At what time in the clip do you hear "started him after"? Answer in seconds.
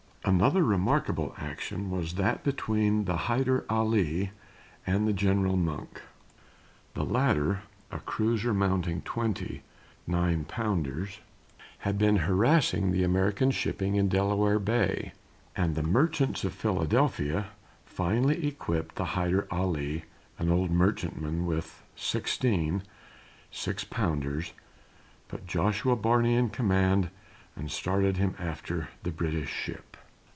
27.71-28.89